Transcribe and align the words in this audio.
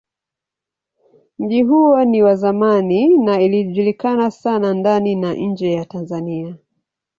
Mji 1.39 1.63
huo 1.63 2.05
ni 2.05 2.23
wa 2.23 2.35
zamani 2.35 3.17
na 3.17 3.41
ilijulikana 3.41 4.31
sana 4.31 4.73
ndani 4.73 5.15
na 5.15 5.33
nje 5.33 5.71
ya 5.73 5.85
Tanzania. 5.85 6.55